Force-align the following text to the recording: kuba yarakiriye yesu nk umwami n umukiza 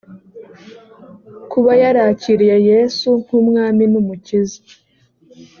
kuba 1.51 1.71
yarakiriye 1.81 2.57
yesu 2.69 3.07
nk 3.21 3.29
umwami 3.39 3.83
n 3.91 3.93
umukiza 4.01 4.59